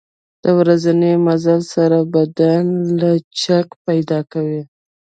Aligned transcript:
د 0.43 0.45
ورځني 0.59 1.11
مزل 1.25 1.61
سره 1.73 1.97
بدن 2.13 2.63
لچک 3.01 3.67
پیدا 3.85 4.19
کوي. 4.31 4.61